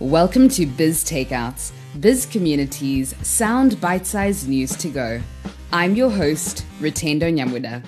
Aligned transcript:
Welcome 0.00 0.50
to 0.50 0.66
Biz 0.66 1.04
Takeouts, 1.04 1.72
Biz 2.00 2.26
Community's 2.26 3.14
sound 3.26 3.80
bite 3.80 4.06
sized 4.06 4.46
news 4.46 4.76
to 4.76 4.90
go. 4.90 5.22
I'm 5.72 5.94
your 5.94 6.10
host, 6.10 6.66
Retendo 6.80 7.32
Nyamuda. 7.32 7.82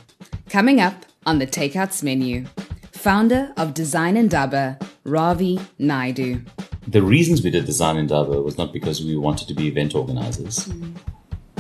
Coming 0.49 0.81
up 0.81 1.05
on 1.27 1.39
the 1.39 1.47
Takeouts 1.47 2.03
menu, 2.03 2.47
founder 2.93 3.53
of 3.59 3.75
Design 3.75 4.17
and 4.17 4.25
Indaba, 4.25 4.79
Ravi 5.05 5.61
Naidu. 5.79 6.41
The 6.87 7.03
reasons 7.03 7.45
we 7.45 7.51
did 7.51 7.67
Design 7.67 7.99
and 7.99 8.11
Indaba 8.11 8.41
was 8.41 8.57
not 8.57 8.73
because 8.73 9.05
we 9.05 9.15
wanted 9.19 9.47
to 9.49 9.55
be 9.55 9.69
event 9.69 9.95
organizers 9.95 10.61
mm. 10.61 10.97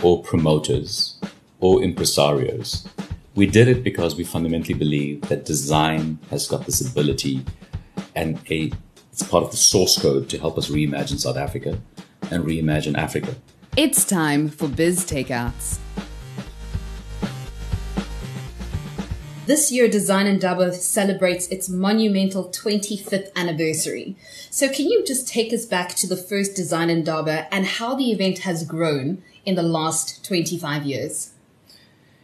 or 0.02 0.22
promoters 0.22 1.20
or 1.60 1.80
impresarios. 1.80 2.88
We 3.34 3.46
did 3.46 3.68
it 3.68 3.84
because 3.84 4.16
we 4.16 4.24
fundamentally 4.24 4.78
believe 4.78 5.20
that 5.28 5.44
design 5.44 6.18
has 6.30 6.48
got 6.48 6.64
this 6.64 6.80
ability 6.80 7.44
and 8.16 8.40
a 8.50 8.72
it's 9.20 9.28
part 9.28 9.42
of 9.42 9.50
the 9.50 9.56
source 9.56 10.00
code 10.00 10.28
to 10.28 10.38
help 10.38 10.56
us 10.56 10.70
reimagine 10.70 11.18
South 11.18 11.36
Africa 11.36 11.76
and 12.30 12.44
reimagine 12.44 12.96
Africa. 12.96 13.34
It's 13.76 14.04
time 14.04 14.48
for 14.48 14.68
Biz 14.68 15.04
Takeouts. 15.06 15.78
This 19.46 19.72
year, 19.72 19.88
Design 19.88 20.28
Indaba 20.28 20.72
celebrates 20.72 21.48
its 21.48 21.68
monumental 21.68 22.48
25th 22.50 23.34
anniversary. 23.34 24.14
So, 24.50 24.68
can 24.68 24.86
you 24.86 25.04
just 25.04 25.26
take 25.26 25.52
us 25.52 25.66
back 25.66 25.96
to 25.96 26.06
the 26.06 26.16
first 26.16 26.54
Design 26.54 26.88
Indaba 26.88 27.52
and 27.52 27.66
how 27.66 27.96
the 27.96 28.12
event 28.12 28.40
has 28.40 28.64
grown 28.64 29.20
in 29.44 29.56
the 29.56 29.64
last 29.64 30.24
25 30.24 30.84
years? 30.84 31.32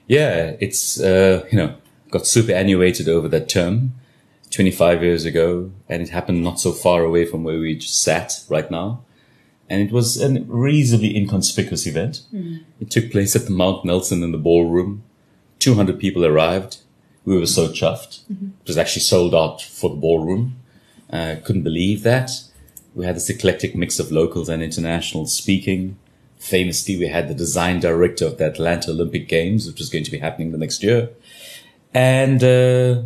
Yeah, 0.06 0.54
it's, 0.60 1.00
uh, 1.00 1.44
you 1.50 1.58
know, 1.58 1.74
got 2.10 2.28
superannuated 2.28 3.08
over 3.08 3.26
that 3.26 3.48
term. 3.48 3.94
25 4.50 5.02
years 5.02 5.24
ago, 5.24 5.72
and 5.88 6.02
it 6.02 6.10
happened 6.10 6.42
not 6.42 6.60
so 6.60 6.72
far 6.72 7.02
away 7.02 7.26
from 7.26 7.44
where 7.44 7.58
we 7.58 7.76
just 7.76 8.02
sat 8.02 8.44
right 8.48 8.70
now. 8.70 9.02
And 9.68 9.80
it 9.80 9.92
was 9.92 10.20
a 10.20 10.40
reasonably 10.42 11.16
inconspicuous 11.16 11.86
event. 11.86 12.22
Mm. 12.32 12.64
It 12.80 12.90
took 12.90 13.10
place 13.10 13.34
at 13.34 13.46
the 13.46 13.50
Mount 13.50 13.84
Nelson 13.84 14.22
in 14.22 14.32
the 14.32 14.38
ballroom. 14.38 15.02
200 15.58 15.98
people 15.98 16.24
arrived. 16.24 16.78
We 17.24 17.38
were 17.38 17.46
so 17.46 17.68
chuffed. 17.68 18.20
Mm-hmm. 18.30 18.48
It 18.60 18.68
was 18.68 18.76
actually 18.76 19.02
sold 19.02 19.34
out 19.34 19.62
for 19.62 19.90
the 19.90 19.96
ballroom. 19.96 20.56
Uh, 21.10 21.36
couldn't 21.42 21.62
believe 21.62 22.02
that. 22.02 22.30
We 22.94 23.06
had 23.06 23.16
this 23.16 23.30
eclectic 23.30 23.74
mix 23.74 23.98
of 23.98 24.12
locals 24.12 24.48
and 24.48 24.62
internationals 24.62 25.34
speaking. 25.34 25.96
Famously, 26.38 26.98
we 26.98 27.08
had 27.08 27.28
the 27.28 27.34
design 27.34 27.80
director 27.80 28.26
of 28.26 28.36
the 28.36 28.46
Atlanta 28.46 28.90
Olympic 28.90 29.26
Games, 29.28 29.66
which 29.66 29.78
was 29.78 29.88
going 29.88 30.04
to 30.04 30.10
be 30.10 30.18
happening 30.18 30.52
the 30.52 30.58
next 30.58 30.82
year. 30.82 31.10
And, 31.94 32.44
uh, 32.44 33.02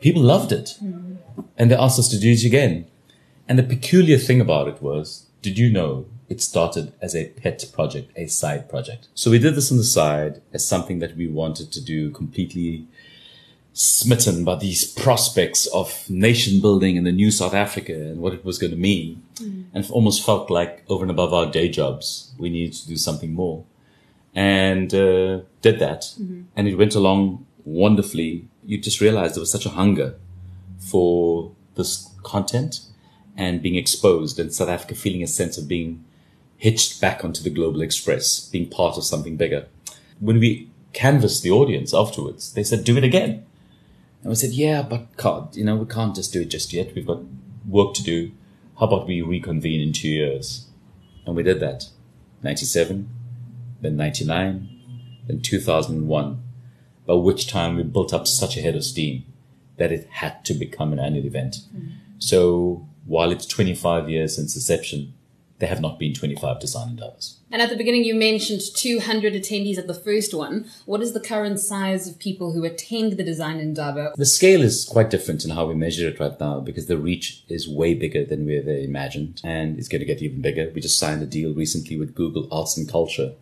people 0.00 0.22
loved 0.22 0.52
it. 0.52 0.76
Mm. 0.82 1.18
And 1.56 1.70
they 1.70 1.76
asked 1.76 1.98
us 1.98 2.08
to 2.08 2.18
do 2.18 2.32
it 2.32 2.44
again. 2.44 2.86
And 3.48 3.58
the 3.58 3.62
peculiar 3.62 4.18
thing 4.18 4.40
about 4.40 4.68
it 4.68 4.82
was, 4.82 5.26
did 5.42 5.58
you 5.58 5.70
know 5.70 6.06
it 6.28 6.40
started 6.40 6.92
as 7.00 7.14
a 7.14 7.28
pet 7.30 7.64
project, 7.72 8.12
a 8.16 8.26
side 8.26 8.68
project? 8.68 9.08
So 9.14 9.30
we 9.30 9.38
did 9.38 9.54
this 9.54 9.70
on 9.70 9.78
the 9.78 9.84
side 9.84 10.40
as 10.52 10.66
something 10.66 11.00
that 11.00 11.16
we 11.16 11.26
wanted 11.26 11.72
to 11.72 11.80
do 11.80 12.10
completely 12.10 12.86
smitten 13.72 14.44
by 14.44 14.56
these 14.56 14.84
prospects 14.84 15.66
of 15.68 16.08
nation 16.10 16.60
building 16.60 16.96
in 16.96 17.04
the 17.04 17.12
new 17.12 17.30
South 17.30 17.54
Africa 17.54 17.92
and 17.92 18.20
what 18.20 18.34
it 18.34 18.44
was 18.44 18.58
going 18.58 18.72
to 18.72 18.76
mean. 18.76 19.22
Mm. 19.36 19.64
And 19.74 19.90
almost 19.90 20.24
felt 20.24 20.50
like 20.50 20.84
over 20.88 21.02
and 21.02 21.10
above 21.10 21.32
our 21.34 21.50
day 21.50 21.68
jobs, 21.68 22.32
we 22.38 22.50
needed 22.50 22.74
to 22.74 22.88
do 22.88 22.96
something 22.96 23.32
more. 23.32 23.64
And 24.34 24.94
uh, 24.94 25.40
did 25.60 25.80
that. 25.80 26.02
Mm-hmm. 26.02 26.42
And 26.54 26.68
it 26.68 26.76
went 26.76 26.94
along 26.94 27.46
wonderfully 27.64 28.48
you 28.64 28.78
just 28.78 29.00
realized 29.00 29.34
there 29.34 29.40
was 29.40 29.50
such 29.50 29.66
a 29.66 29.70
hunger 29.70 30.16
for 30.78 31.52
this 31.74 32.10
content 32.22 32.80
and 33.36 33.62
being 33.62 33.76
exposed 33.76 34.38
and 34.38 34.52
South 34.52 34.68
Africa 34.68 34.94
feeling 34.94 35.22
a 35.22 35.26
sense 35.26 35.56
of 35.56 35.68
being 35.68 36.04
hitched 36.56 37.00
back 37.00 37.24
onto 37.24 37.42
the 37.42 37.50
global 37.50 37.80
express, 37.80 38.48
being 38.48 38.68
part 38.68 38.98
of 38.98 39.04
something 39.04 39.36
bigger. 39.36 39.66
When 40.18 40.38
we 40.38 40.68
canvassed 40.92 41.42
the 41.42 41.50
audience 41.50 41.94
afterwards, 41.94 42.52
they 42.52 42.62
said, 42.62 42.84
do 42.84 42.96
it 42.96 43.04
again. 43.04 43.46
And 44.22 44.28
we 44.28 44.34
said, 44.34 44.50
yeah, 44.50 44.82
but 44.82 45.16
God, 45.16 45.56
you 45.56 45.64
know, 45.64 45.76
we 45.76 45.86
can't 45.86 46.14
just 46.14 46.32
do 46.32 46.42
it 46.42 46.50
just 46.50 46.72
yet. 46.72 46.94
We've 46.94 47.06
got 47.06 47.22
work 47.66 47.94
to 47.94 48.02
do. 48.02 48.32
How 48.78 48.86
about 48.86 49.06
we 49.06 49.22
reconvene 49.22 49.80
in 49.80 49.92
two 49.92 50.08
years? 50.08 50.66
And 51.24 51.34
we 51.34 51.42
did 51.42 51.60
that. 51.60 51.88
97, 52.42 53.08
then 53.80 53.96
99, 53.96 54.68
then 55.26 55.40
2001 55.40 56.42
by 57.10 57.16
which 57.16 57.48
time 57.48 57.74
we 57.74 57.82
built 57.82 58.14
up 58.14 58.24
such 58.24 58.56
a 58.56 58.60
head 58.60 58.76
of 58.76 58.84
steam 58.84 59.24
that 59.78 59.90
it 59.90 60.06
had 60.10 60.44
to 60.44 60.54
become 60.54 60.92
an 60.92 61.00
annual 61.00 61.26
event. 61.26 61.56
Mm. 61.76 61.94
So 62.20 62.86
while 63.04 63.32
it's 63.32 63.46
25 63.46 64.08
years 64.08 64.36
since 64.36 64.54
inception, 64.54 65.12
there 65.58 65.68
have 65.68 65.80
not 65.80 65.98
been 65.98 66.14
25 66.14 66.60
design 66.60 66.96
Indabas. 66.96 67.38
And 67.50 67.60
at 67.60 67.68
the 67.68 67.76
beginning, 67.76 68.04
you 68.04 68.14
mentioned 68.14 68.60
200 68.76 69.34
attendees 69.34 69.76
at 69.76 69.88
the 69.88 70.00
first 70.08 70.32
one. 70.32 70.70
What 70.86 71.02
is 71.02 71.12
the 71.12 71.18
current 71.18 71.58
size 71.58 72.06
of 72.06 72.20
people 72.20 72.52
who 72.52 72.64
attend 72.64 73.14
the 73.14 73.24
Design 73.24 73.58
Indaba? 73.58 74.12
The 74.16 74.24
scale 74.24 74.62
is 74.62 74.84
quite 74.84 75.10
different 75.10 75.44
in 75.44 75.50
how 75.50 75.66
we 75.66 75.74
measure 75.74 76.08
it 76.08 76.20
right 76.20 76.38
now 76.38 76.60
because 76.60 76.86
the 76.86 76.96
reach 76.96 77.42
is 77.48 77.68
way 77.68 77.94
bigger 77.94 78.24
than 78.24 78.46
we 78.46 78.56
ever 78.56 78.70
imagined 78.70 79.40
and 79.42 79.80
it's 79.80 79.88
going 79.88 79.98
to 79.98 80.06
get 80.06 80.22
even 80.22 80.40
bigger. 80.42 80.70
We 80.72 80.80
just 80.80 81.00
signed 81.00 81.22
a 81.22 81.26
deal 81.26 81.52
recently 81.52 81.98
with 81.98 82.14
Google 82.14 82.46
Arts 82.52 82.76
and 82.76 82.88
Culture 82.88 83.32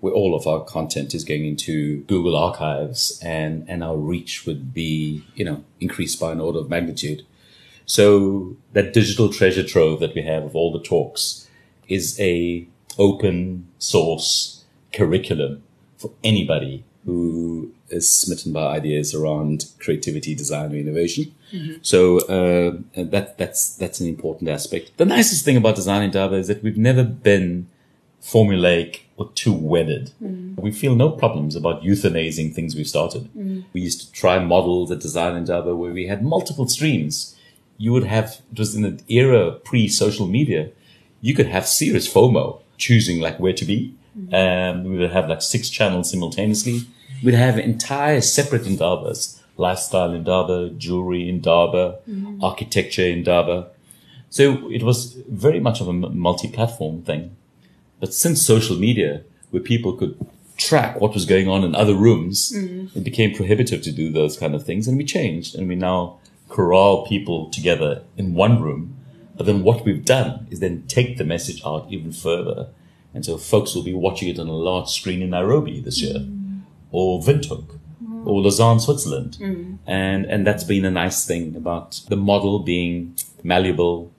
where 0.00 0.12
all 0.12 0.34
of 0.34 0.46
our 0.46 0.62
content 0.64 1.14
is 1.14 1.24
going 1.24 1.44
into 1.46 2.02
Google 2.02 2.36
Archives 2.36 3.18
and, 3.22 3.64
and 3.68 3.82
our 3.82 3.96
reach 3.96 4.44
would 4.46 4.74
be, 4.74 5.24
you 5.34 5.44
know, 5.44 5.64
increased 5.80 6.20
by 6.20 6.32
an 6.32 6.40
order 6.40 6.58
of 6.58 6.68
magnitude. 6.68 7.24
So 7.86 8.56
that 8.72 8.92
digital 8.92 9.32
treasure 9.32 9.62
trove 9.62 10.00
that 10.00 10.14
we 10.14 10.22
have 10.22 10.44
of 10.44 10.54
all 10.54 10.72
the 10.72 10.80
talks 10.82 11.48
is 11.88 12.18
a 12.20 12.66
open 12.98 13.68
source 13.78 14.64
curriculum 14.92 15.62
for 15.96 16.10
anybody 16.24 16.84
who 17.04 17.72
is 17.88 18.12
smitten 18.12 18.52
by 18.52 18.66
ideas 18.76 19.14
around 19.14 19.66
creativity, 19.78 20.34
design, 20.34 20.72
or 20.72 20.76
innovation. 20.76 21.32
Mm-hmm. 21.52 21.74
So 21.82 22.18
uh, 22.26 22.78
that 22.96 23.38
that's 23.38 23.76
that's 23.76 24.00
an 24.00 24.08
important 24.08 24.50
aspect. 24.50 24.96
The 24.96 25.04
nicest 25.04 25.44
thing 25.44 25.56
about 25.56 25.76
Design 25.76 26.02
Indaba 26.02 26.34
is 26.34 26.48
that 26.48 26.64
we've 26.64 26.76
never 26.76 27.04
been 27.04 27.68
formulaic 28.26 29.00
or 29.16 29.30
too 29.32 29.52
wedded. 29.52 30.10
Mm. 30.22 30.58
We 30.58 30.72
feel 30.72 30.94
no 30.96 31.10
problems 31.10 31.54
about 31.54 31.82
euthanizing 31.82 32.52
things 32.52 32.74
we've 32.74 32.88
started. 32.88 33.30
Mm. 33.34 33.64
We 33.72 33.82
used 33.82 34.00
to 34.00 34.12
try 34.12 34.38
models 34.40 34.90
at 34.90 34.98
Design 35.00 35.36
Indaba 35.36 35.76
where 35.76 35.92
we 35.92 36.08
had 36.08 36.24
multiple 36.24 36.68
streams. 36.68 37.36
You 37.78 37.92
would 37.92 38.04
have, 38.04 38.40
it 38.52 38.58
was 38.58 38.74
in 38.74 38.84
an 38.84 39.00
era 39.08 39.52
pre-social 39.52 40.26
media, 40.26 40.70
you 41.20 41.34
could 41.34 41.46
have 41.46 41.66
serious 41.68 42.12
FOMO 42.12 42.60
choosing 42.76 43.20
like 43.20 43.38
where 43.38 43.52
to 43.52 43.64
be. 43.64 43.94
Mm. 44.18 44.34
Um, 44.34 44.84
we 44.84 44.98
would 44.98 45.12
have 45.12 45.28
like 45.28 45.42
six 45.42 45.70
channels 45.70 46.10
simultaneously. 46.10 46.80
We'd 47.22 47.34
have 47.34 47.58
entire 47.58 48.20
separate 48.20 48.62
Indabas, 48.62 49.40
lifestyle 49.56 50.12
Indaba, 50.12 50.70
jewelry 50.70 51.28
Indaba, 51.28 51.98
mm. 52.08 52.42
architecture 52.42 53.02
Indaba. 53.02 53.68
So 54.30 54.70
it 54.70 54.82
was 54.82 55.14
very 55.28 55.60
much 55.60 55.80
of 55.80 55.88
a 55.88 55.92
multi-platform 55.92 57.02
thing. 57.02 57.36
But 58.00 58.14
since 58.14 58.42
social 58.42 58.76
media, 58.76 59.22
where 59.50 59.62
people 59.62 59.94
could 59.94 60.18
track 60.56 61.00
what 61.00 61.14
was 61.14 61.26
going 61.26 61.48
on 61.48 61.64
in 61.64 61.74
other 61.74 61.94
rooms, 61.94 62.52
mm-hmm. 62.52 62.98
it 62.98 63.04
became 63.04 63.34
prohibitive 63.34 63.82
to 63.82 63.92
do 63.92 64.10
those 64.10 64.36
kind 64.36 64.54
of 64.54 64.64
things. 64.64 64.88
And 64.88 64.96
we 64.96 65.04
changed 65.04 65.54
and 65.54 65.68
we 65.68 65.74
now 65.74 66.18
corral 66.48 67.06
people 67.06 67.50
together 67.50 68.02
in 68.16 68.34
one 68.34 68.60
room. 68.62 68.94
But 69.36 69.46
then 69.46 69.62
what 69.62 69.84
we've 69.84 70.04
done 70.04 70.46
is 70.50 70.60
then 70.60 70.84
take 70.88 71.18
the 71.18 71.24
message 71.24 71.62
out 71.64 71.86
even 71.90 72.12
further. 72.12 72.68
And 73.12 73.24
so 73.24 73.36
folks 73.36 73.74
will 73.74 73.82
be 73.82 73.94
watching 73.94 74.28
it 74.28 74.38
on 74.38 74.48
a 74.48 74.52
large 74.52 74.88
screen 74.88 75.22
in 75.22 75.30
Nairobi 75.30 75.80
this 75.80 76.00
year 76.00 76.20
mm-hmm. 76.20 76.60
or 76.90 77.20
Windhoek 77.20 77.66
mm-hmm. 78.02 78.28
or 78.28 78.40
Lausanne, 78.42 78.80
Switzerland. 78.80 79.36
And, 79.86 80.26
and 80.26 80.46
that's 80.46 80.64
been 80.64 80.84
a 80.84 80.90
nice 80.90 81.26
thing 81.26 81.56
about 81.56 82.00
the 82.08 82.16
model 82.16 82.58
being 82.60 83.14
malleable, 83.42 84.12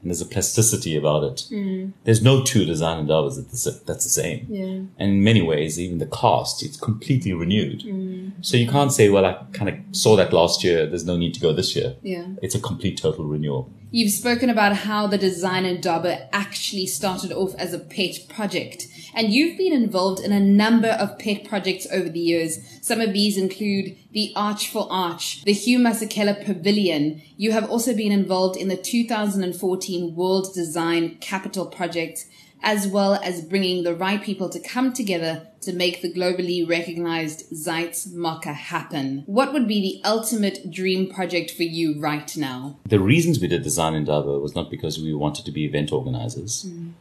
and 0.00 0.10
there's 0.10 0.20
a 0.22 0.26
plasticity 0.26 0.96
about 0.96 1.24
it. 1.24 1.46
Mm. 1.50 1.92
There's 2.04 2.22
no 2.22 2.42
two 2.42 2.64
design 2.64 3.06
Indabas 3.06 3.84
that's 3.84 4.04
the 4.04 4.10
same. 4.10 4.46
Yeah. 4.48 4.64
And 4.98 5.10
in 5.12 5.22
many 5.22 5.42
ways, 5.42 5.78
even 5.78 5.98
the 5.98 6.06
cast, 6.06 6.62
it's 6.62 6.78
completely 6.78 7.34
renewed. 7.34 7.82
Mm. 7.82 8.32
So 8.40 8.56
you 8.56 8.66
can't 8.66 8.92
say, 8.92 9.10
well, 9.10 9.26
I 9.26 9.44
kind 9.52 9.68
of 9.68 9.76
saw 9.94 10.16
that 10.16 10.32
last 10.32 10.64
year. 10.64 10.86
There's 10.86 11.04
no 11.04 11.16
need 11.18 11.34
to 11.34 11.40
go 11.40 11.52
this 11.52 11.76
year. 11.76 11.96
Yeah. 12.02 12.26
It's 12.42 12.54
a 12.54 12.60
complete 12.60 12.96
total 12.98 13.26
renewal. 13.26 13.70
You've 13.92 14.12
spoken 14.12 14.50
about 14.50 14.76
how 14.76 15.08
the 15.08 15.18
designer 15.18 15.70
Indaba 15.70 16.32
actually 16.32 16.86
started 16.86 17.32
off 17.32 17.56
as 17.56 17.72
a 17.72 17.78
pet 17.80 18.28
project. 18.28 18.86
And 19.16 19.32
you've 19.32 19.58
been 19.58 19.72
involved 19.72 20.22
in 20.22 20.30
a 20.30 20.38
number 20.38 20.90
of 20.90 21.18
pet 21.18 21.42
projects 21.44 21.88
over 21.92 22.08
the 22.08 22.20
years. 22.20 22.60
Some 22.82 23.00
of 23.00 23.12
these 23.12 23.36
include 23.36 23.96
the 24.12 24.32
Arch 24.36 24.68
for 24.68 24.86
Arch, 24.90 25.42
the 25.42 25.52
Hugh 25.52 25.80
Masekela 25.80 26.44
Pavilion. 26.44 27.20
You 27.36 27.50
have 27.50 27.68
also 27.68 27.92
been 27.92 28.12
involved 28.12 28.56
in 28.56 28.68
the 28.68 28.76
2014 28.76 30.14
World 30.14 30.54
Design 30.54 31.16
Capital 31.20 31.66
Project, 31.66 32.26
as 32.62 32.86
well 32.86 33.14
as 33.14 33.42
bringing 33.42 33.84
the 33.84 33.94
right 33.94 34.22
people 34.22 34.48
to 34.50 34.60
come 34.60 34.92
together 34.92 35.46
to 35.62 35.72
make 35.72 36.00
the 36.00 36.12
globally 36.12 36.66
recognized 36.66 37.50
Zeitz 37.50 38.08
MoCA 38.08 38.54
happen. 38.54 39.22
What 39.26 39.52
would 39.52 39.68
be 39.68 39.80
the 39.80 40.08
ultimate 40.08 40.70
dream 40.70 41.10
project 41.10 41.50
for 41.50 41.62
you 41.62 42.00
right 42.00 42.34
now? 42.36 42.78
The 42.86 43.00
reasons 43.00 43.40
we 43.40 43.48
did 43.48 43.62
Design 43.62 43.94
Indaba 43.94 44.38
was 44.38 44.54
not 44.54 44.70
because 44.70 44.98
we 44.98 45.14
wanted 45.14 45.44
to 45.44 45.52
be 45.52 45.64
event 45.64 45.92
organizers 45.92 46.64
mm. 46.66 46.92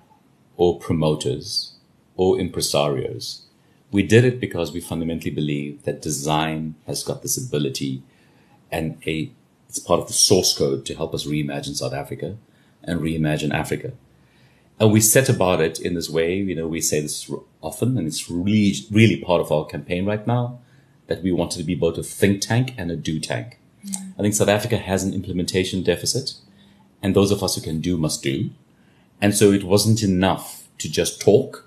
or 0.57 0.79
promoters 0.79 1.73
or 2.15 2.35
impresarios. 2.35 3.41
We 3.91 4.03
did 4.03 4.25
it 4.25 4.39
because 4.39 4.71
we 4.71 4.81
fundamentally 4.81 5.31
believe 5.31 5.83
that 5.83 6.01
design 6.01 6.75
has 6.85 7.03
got 7.03 7.21
this 7.21 7.37
ability 7.37 8.03
and 8.71 9.01
a 9.07 9.31
it's 9.67 9.79
part 9.79 9.99
of 9.99 10.07
the 10.07 10.13
source 10.13 10.57
code 10.57 10.83
to 10.87 10.95
help 10.95 11.13
us 11.13 11.27
reimagine 11.27 11.75
South 11.75 11.93
Africa 11.93 12.37
and 12.83 12.99
reimagine 13.01 13.53
Africa. 13.53 13.93
And 14.79 14.91
we 14.91 15.01
set 15.01 15.27
about 15.27 15.61
it 15.61 15.79
in 15.79 15.93
this 15.93 16.09
way. 16.09 16.35
You 16.37 16.55
know, 16.55 16.67
we 16.67 16.79
say 16.79 17.01
this 17.01 17.29
often, 17.61 17.97
and 17.97 18.07
it's 18.07 18.29
really, 18.29 18.73
really 18.89 19.17
part 19.17 19.41
of 19.41 19.51
our 19.51 19.65
campaign 19.65 20.05
right 20.05 20.25
now 20.25 20.59
that 21.07 21.21
we 21.21 21.31
wanted 21.31 21.57
to 21.57 21.63
be 21.63 21.75
both 21.75 21.97
a 21.97 22.03
think 22.03 22.41
tank 22.41 22.73
and 22.77 22.89
a 22.89 22.95
do 22.95 23.19
tank. 23.19 23.59
Mm. 23.85 24.13
I 24.17 24.21
think 24.21 24.35
South 24.35 24.47
Africa 24.47 24.77
has 24.77 25.03
an 25.03 25.13
implementation 25.13 25.83
deficit, 25.83 26.35
and 27.01 27.15
those 27.15 27.31
of 27.31 27.43
us 27.43 27.55
who 27.55 27.61
can 27.61 27.81
do 27.81 27.97
must 27.97 28.23
do. 28.23 28.51
And 29.21 29.35
so 29.35 29.51
it 29.51 29.63
wasn't 29.63 30.01
enough 30.01 30.67
to 30.77 30.89
just 30.89 31.19
talk 31.19 31.65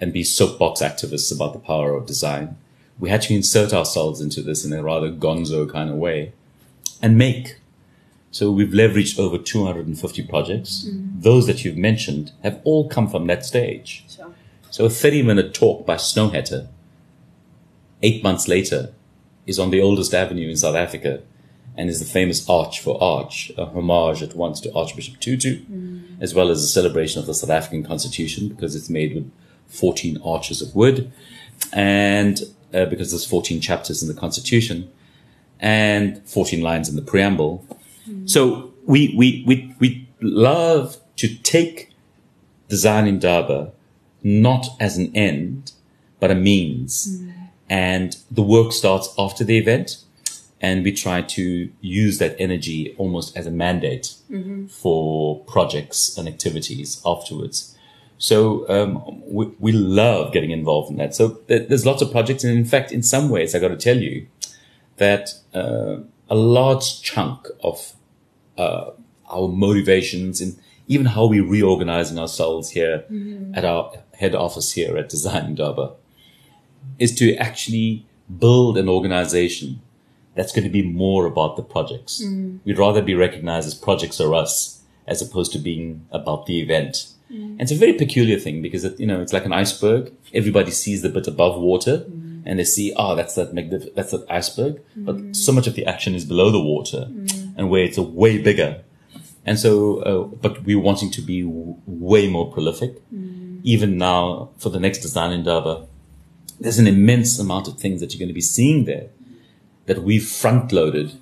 and 0.00 0.12
be 0.12 0.24
soapbox 0.24 0.80
activists 0.80 1.34
about 1.34 1.52
the 1.52 1.58
power 1.58 1.94
of 1.94 2.06
design. 2.06 2.56
We 2.98 3.10
had 3.10 3.22
to 3.22 3.34
insert 3.34 3.72
ourselves 3.72 4.20
into 4.20 4.42
this 4.42 4.64
in 4.64 4.72
a 4.72 4.82
rather 4.82 5.10
gonzo 5.10 5.70
kind 5.70 5.90
of 5.90 5.96
way 5.96 6.32
and 7.02 7.18
make. 7.18 7.58
So 8.30 8.50
we've 8.50 8.68
leveraged 8.68 9.18
over 9.18 9.38
250 9.38 10.22
projects. 10.26 10.86
Mm. 10.86 11.22
Those 11.22 11.46
that 11.46 11.64
you've 11.64 11.76
mentioned 11.76 12.32
have 12.42 12.60
all 12.64 12.88
come 12.88 13.08
from 13.08 13.26
that 13.26 13.44
stage. 13.44 14.04
Sure. 14.08 14.32
So 14.70 14.84
a 14.84 14.90
30 14.90 15.22
minute 15.22 15.54
talk 15.54 15.86
by 15.86 15.96
Snøhetta, 15.96 16.68
eight 18.02 18.22
months 18.22 18.46
later, 18.48 18.92
is 19.46 19.58
on 19.58 19.70
the 19.70 19.80
oldest 19.80 20.12
avenue 20.12 20.50
in 20.50 20.56
South 20.56 20.76
Africa 20.76 21.22
and 21.76 21.88
is 21.88 22.00
the 22.00 22.04
famous 22.04 22.46
Arch 22.48 22.80
for 22.80 23.02
Arch, 23.02 23.50
a 23.56 23.64
homage 23.64 24.22
at 24.22 24.34
once 24.34 24.60
to 24.60 24.74
Archbishop 24.74 25.20
Tutu, 25.20 25.60
mm. 25.64 26.20
as 26.20 26.34
well 26.34 26.50
as 26.50 26.62
a 26.62 26.66
celebration 26.66 27.20
of 27.20 27.26
the 27.26 27.34
South 27.34 27.50
African 27.50 27.84
Constitution 27.84 28.48
because 28.48 28.74
it's 28.74 28.90
made 28.90 29.14
with 29.14 29.30
14 29.68 30.20
arches 30.24 30.60
of 30.60 30.74
wood 30.74 31.10
and 31.72 32.40
uh, 32.74 32.84
because 32.86 33.10
there's 33.10 33.26
14 33.26 33.60
chapters 33.60 34.02
in 34.02 34.08
the 34.08 34.20
Constitution 34.20 34.90
and 35.60 36.22
14 36.28 36.60
lines 36.62 36.88
in 36.88 36.96
the 36.96 37.02
preamble. 37.02 37.64
Mm. 38.08 38.28
So 38.28 38.72
we, 38.86 39.14
we, 39.16 39.44
we, 39.46 39.74
we 39.78 40.08
love 40.20 40.96
to 41.16 41.28
take 41.28 41.92
Design 42.68 43.06
Indaba 43.06 43.72
not 44.22 44.66
as 44.80 44.98
an 44.98 45.14
end, 45.14 45.72
but 46.20 46.30
a 46.30 46.34
means. 46.34 47.20
Mm. 47.20 47.32
And 47.70 48.16
the 48.30 48.42
work 48.42 48.72
starts 48.72 49.14
after 49.18 49.44
the 49.44 49.58
event. 49.58 49.98
And 50.60 50.82
we 50.82 50.90
try 50.90 51.22
to 51.22 51.70
use 51.80 52.18
that 52.18 52.34
energy 52.40 52.94
almost 52.98 53.36
as 53.36 53.46
a 53.46 53.50
mandate 53.50 54.14
mm-hmm. 54.28 54.66
for 54.66 55.38
projects 55.44 56.18
and 56.18 56.26
activities 56.26 57.00
afterwards. 57.06 57.76
So 58.18 58.68
um, 58.68 59.22
we, 59.24 59.46
we 59.60 59.70
love 59.70 60.32
getting 60.32 60.50
involved 60.50 60.90
in 60.90 60.96
that. 60.96 61.14
So 61.14 61.38
there's 61.46 61.86
lots 61.86 62.02
of 62.02 62.10
projects, 62.10 62.42
and 62.42 62.58
in 62.58 62.64
fact, 62.64 62.90
in 62.90 63.04
some 63.04 63.28
ways, 63.28 63.54
I 63.54 63.60
got 63.60 63.68
to 63.68 63.76
tell 63.76 63.96
you 63.98 64.26
that 64.96 65.30
uh, 65.54 65.98
a 66.28 66.34
large 66.34 67.02
chunk 67.02 67.46
of 67.62 67.94
uh, 68.58 68.90
our 69.30 69.48
motivations 69.48 70.40
and 70.40 70.58
even 70.86 71.06
how 71.06 71.26
we're 71.26 71.46
reorganizing 71.46 72.18
ourselves 72.18 72.70
here 72.70 73.04
mm-hmm. 73.10 73.54
at 73.54 73.64
our 73.64 73.92
head 74.14 74.34
office 74.34 74.72
here 74.72 74.96
at 74.96 75.08
Design 75.08 75.46
Indaba 75.46 75.92
is 76.98 77.14
to 77.16 77.36
actually 77.36 78.06
build 78.38 78.76
an 78.76 78.88
organization 78.88 79.80
that's 80.34 80.52
going 80.52 80.64
to 80.64 80.70
be 80.70 80.82
more 80.82 81.26
about 81.26 81.56
the 81.56 81.62
projects. 81.62 82.22
Mm. 82.22 82.60
We'd 82.64 82.78
rather 82.78 83.02
be 83.02 83.14
recognized 83.14 83.66
as 83.66 83.74
projects 83.74 84.20
or 84.20 84.34
us 84.34 84.82
as 85.06 85.20
opposed 85.20 85.52
to 85.52 85.58
being 85.58 86.06
about 86.10 86.46
the 86.46 86.60
event. 86.60 87.08
Mm. 87.30 87.52
And 87.52 87.60
it's 87.62 87.72
a 87.72 87.76
very 87.76 87.92
peculiar 87.92 88.38
thing 88.38 88.62
because, 88.62 88.84
it, 88.84 89.00
you 89.00 89.06
know, 89.06 89.20
it's 89.20 89.32
like 89.32 89.44
an 89.44 89.52
iceberg. 89.52 90.12
Everybody 90.32 90.70
sees 90.70 91.02
the 91.02 91.08
bit 91.08 91.26
above 91.26 91.60
water 91.60 92.06
mm. 92.08 92.42
and 92.46 92.58
they 92.58 92.64
see, 92.64 92.92
oh, 92.96 93.16
that's 93.16 93.34
that, 93.34 93.52
magnif- 93.52 93.94
that's 93.94 94.12
that 94.12 94.30
iceberg. 94.30 94.80
But 94.96 95.34
so 95.34 95.52
much 95.52 95.66
of 95.66 95.74
the 95.74 95.86
action 95.86 96.14
is 96.14 96.24
below 96.24 96.50
the 96.50 96.62
water. 96.62 97.08
And 97.58 97.68
where 97.68 97.82
it's 97.84 97.98
a 97.98 98.02
way 98.02 98.38
bigger. 98.38 98.82
And 99.44 99.58
so, 99.58 99.98
uh, 100.00 100.22
but 100.24 100.64
we're 100.64 100.80
wanting 100.80 101.10
to 101.10 101.20
be 101.20 101.42
w- 101.42 101.76
way 101.86 102.28
more 102.28 102.50
prolific. 102.50 103.02
Mm. 103.12 103.60
Even 103.64 103.98
now 103.98 104.50
for 104.58 104.70
the 104.70 104.80
next 104.80 104.98
design 104.98 105.32
Indaba, 105.32 105.86
there's 106.60 106.78
an 106.78 106.86
immense 106.86 107.38
amount 107.38 107.68
of 107.68 107.78
things 107.78 108.00
that 108.00 108.12
you're 108.12 108.18
going 108.18 108.28
to 108.28 108.34
be 108.34 108.40
seeing 108.40 108.84
there 108.84 109.08
that 109.86 110.02
we've 110.02 110.26
front 110.26 110.72
loaded 110.72 111.12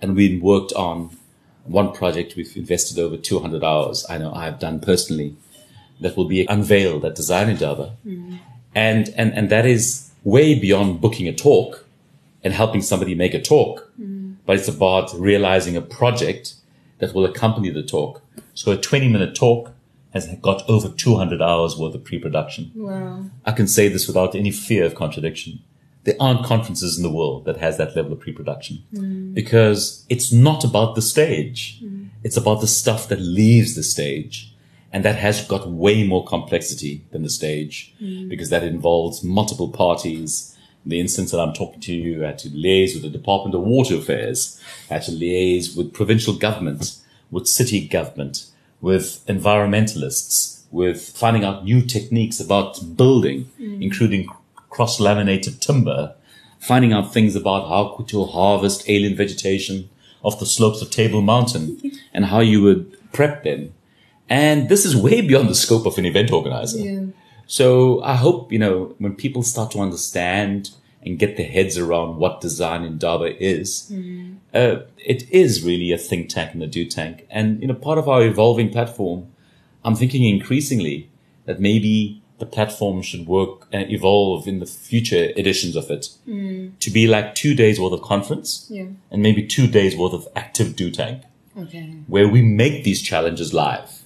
and 0.00 0.14
we've 0.14 0.42
worked 0.42 0.72
on 0.72 1.16
one 1.64 1.92
project 1.92 2.34
we've 2.36 2.56
invested 2.56 2.98
over 2.98 3.16
200 3.16 3.62
hours. 3.62 4.04
I 4.08 4.18
know 4.18 4.32
I've 4.32 4.58
done 4.58 4.80
personally 4.80 5.36
that 6.00 6.16
will 6.16 6.26
be 6.26 6.46
unveiled 6.46 7.04
at 7.04 7.14
Design 7.14 7.48
Indaba. 7.48 7.94
Mm. 8.06 8.38
And, 8.74 9.08
and, 9.16 9.32
and 9.34 9.50
that 9.50 9.66
is 9.66 10.10
way 10.24 10.58
beyond 10.58 11.00
booking 11.00 11.28
a 11.28 11.32
talk 11.32 11.86
and 12.42 12.52
helping 12.52 12.82
somebody 12.82 13.14
make 13.14 13.34
a 13.34 13.42
talk. 13.42 13.90
Mm. 14.00 14.17
But 14.48 14.56
it's 14.56 14.66
about 14.66 15.12
realizing 15.12 15.76
a 15.76 15.82
project 15.82 16.54
that 17.00 17.12
will 17.12 17.26
accompany 17.26 17.68
the 17.68 17.82
talk. 17.82 18.22
So 18.54 18.72
a 18.72 18.78
20 18.78 19.06
minute 19.06 19.34
talk 19.34 19.72
has 20.14 20.26
got 20.40 20.66
over 20.70 20.88
200 20.88 21.42
hours 21.42 21.76
worth 21.76 21.94
of 21.94 22.02
pre-production. 22.02 22.72
Wow. 22.74 23.26
I 23.44 23.52
can 23.52 23.68
say 23.68 23.88
this 23.88 24.06
without 24.06 24.34
any 24.34 24.50
fear 24.50 24.86
of 24.86 24.94
contradiction. 24.94 25.58
There 26.04 26.14
aren't 26.18 26.46
conferences 26.46 26.96
in 26.96 27.02
the 27.02 27.10
world 27.10 27.44
that 27.44 27.58
has 27.58 27.76
that 27.76 27.94
level 27.94 28.14
of 28.14 28.20
pre-production 28.20 28.82
mm. 28.94 29.34
because 29.34 30.06
it's 30.08 30.32
not 30.32 30.64
about 30.64 30.94
the 30.94 31.02
stage. 31.02 31.78
Mm. 31.84 32.08
It's 32.24 32.38
about 32.38 32.62
the 32.62 32.66
stuff 32.66 33.06
that 33.08 33.20
leaves 33.20 33.74
the 33.74 33.82
stage. 33.82 34.54
And 34.94 35.04
that 35.04 35.16
has 35.16 35.46
got 35.46 35.68
way 35.68 36.06
more 36.06 36.24
complexity 36.24 37.04
than 37.10 37.22
the 37.22 37.28
stage 37.28 37.94
mm. 38.00 38.30
because 38.30 38.48
that 38.48 38.64
involves 38.64 39.22
multiple 39.22 39.68
parties. 39.68 40.56
The 40.88 41.00
instance 41.00 41.30
that 41.32 41.38
I'm 41.38 41.52
talking 41.52 41.80
to 41.80 41.92
you, 41.92 42.24
I 42.24 42.28
had 42.28 42.38
to 42.40 42.48
liaise 42.48 42.94
with 42.94 43.02
the 43.02 43.10
Department 43.10 43.54
of 43.54 43.60
Water 43.60 43.96
Affairs. 43.96 44.58
I 44.90 44.94
had 44.94 45.02
to 45.02 45.10
liaise 45.10 45.76
with 45.76 45.92
provincial 45.92 46.34
government, 46.34 46.96
with 47.30 47.46
city 47.46 47.86
government, 47.86 48.46
with 48.80 49.22
environmentalists, 49.26 50.62
with 50.70 51.10
finding 51.10 51.44
out 51.44 51.62
new 51.62 51.82
techniques 51.82 52.40
about 52.40 52.96
building, 52.96 53.50
mm. 53.60 53.82
including 53.82 54.30
cross 54.70 54.98
laminated 54.98 55.60
timber, 55.60 56.14
finding 56.58 56.94
out 56.94 57.12
things 57.12 57.36
about 57.36 57.68
how 57.68 58.02
to 58.06 58.24
harvest 58.24 58.88
alien 58.88 59.14
vegetation 59.14 59.90
off 60.22 60.40
the 60.40 60.46
slopes 60.46 60.80
of 60.80 60.90
Table 60.90 61.20
Mountain 61.20 61.82
and 62.14 62.24
how 62.24 62.40
you 62.40 62.62
would 62.62 62.96
prep 63.12 63.44
them. 63.44 63.74
And 64.30 64.70
this 64.70 64.86
is 64.86 64.96
way 64.96 65.20
beyond 65.20 65.50
the 65.50 65.54
scope 65.54 65.84
of 65.84 65.98
an 65.98 66.06
event 66.06 66.32
organizer. 66.32 66.78
Yeah. 66.78 67.06
So 67.48 68.02
I 68.02 68.14
hope, 68.14 68.52
you 68.52 68.58
know, 68.58 68.94
when 68.98 69.14
people 69.14 69.42
start 69.42 69.70
to 69.72 69.80
understand 69.80 70.70
and 71.02 71.18
get 71.18 71.38
their 71.38 71.48
heads 71.48 71.78
around 71.78 72.18
what 72.18 72.42
Design 72.42 72.84
Indaba 72.84 73.42
is, 73.42 73.90
mm. 73.90 74.36
uh, 74.52 74.82
it 74.98 75.28
is 75.30 75.64
really 75.64 75.90
a 75.90 75.98
think 75.98 76.28
tank 76.28 76.52
and 76.52 76.62
a 76.62 76.66
do 76.66 76.84
tank. 76.84 77.26
And, 77.30 77.60
you 77.62 77.66
know, 77.66 77.74
part 77.74 77.98
of 77.98 78.06
our 78.06 78.22
evolving 78.22 78.70
platform, 78.70 79.28
I'm 79.82 79.96
thinking 79.96 80.24
increasingly 80.24 81.08
that 81.46 81.58
maybe 81.58 82.22
the 82.38 82.44
platform 82.44 83.00
should 83.00 83.26
work 83.26 83.66
and 83.72 83.90
evolve 83.90 84.46
in 84.46 84.58
the 84.58 84.66
future 84.66 85.30
editions 85.34 85.74
of 85.74 85.90
it 85.90 86.10
mm. 86.28 86.78
to 86.80 86.90
be 86.90 87.06
like 87.06 87.34
two 87.34 87.54
days 87.54 87.80
worth 87.80 87.94
of 87.94 88.02
conference 88.02 88.66
yeah. 88.68 88.88
and 89.10 89.22
maybe 89.22 89.44
two 89.46 89.66
days 89.66 89.96
worth 89.96 90.12
of 90.12 90.28
active 90.36 90.76
do 90.76 90.90
tank. 90.90 91.22
Okay. 91.58 91.94
Where 92.08 92.28
we 92.28 92.42
make 92.42 92.84
these 92.84 93.00
challenges 93.00 93.54
live 93.54 93.97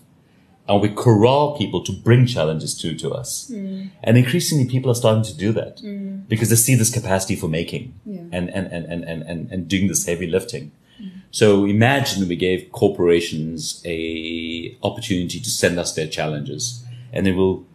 and 0.68 0.80
we 0.80 0.88
corral 0.88 1.56
people 1.56 1.82
to 1.82 1.92
bring 1.92 2.26
challenges 2.26 2.78
to 2.80 2.94
to 2.96 3.12
us. 3.12 3.50
Mm. 3.50 3.90
And 4.02 4.16
increasingly 4.16 4.66
people 4.66 4.90
are 4.90 4.94
starting 4.94 5.24
to 5.24 5.36
do 5.36 5.52
that 5.52 5.78
mm. 5.78 6.26
because 6.28 6.50
they 6.50 6.56
see 6.56 6.74
this 6.74 6.90
capacity 6.90 7.36
for 7.36 7.48
making 7.48 7.94
yeah. 8.06 8.20
and, 8.30 8.48
and, 8.50 8.66
and, 8.72 9.04
and, 9.04 9.22
and, 9.22 9.50
and 9.50 9.68
doing 9.68 9.88
this 9.88 10.06
heavy 10.06 10.26
lifting. 10.26 10.70
Mm. 11.00 11.10
So 11.30 11.64
imagine 11.64 12.28
we 12.28 12.36
gave 12.36 12.70
corporations 12.70 13.82
a 13.84 14.76
opportunity 14.82 15.40
to 15.40 15.50
send 15.50 15.78
us 15.78 15.94
their 15.94 16.06
challenges 16.06 16.84
and 17.12 17.26
they 17.26 17.32
will, 17.32 17.66